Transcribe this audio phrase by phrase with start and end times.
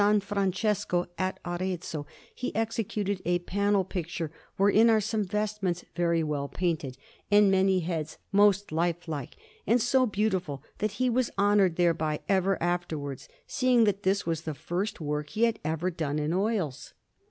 [0.21, 6.97] Francesco at Arezzo he executed a panel picture wherein are some vestments very well painted,
[7.29, 9.35] and many heads most lifelike,
[9.67, 14.55] and so beautiful that he was honoured thereby ever afterwards, seeing that this was the
[14.55, 16.95] first work that he had ever done in oils.